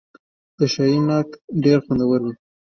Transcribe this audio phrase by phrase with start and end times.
[0.57, 1.29] د شاهي ناک
[1.63, 2.33] ډیر خوندور وي.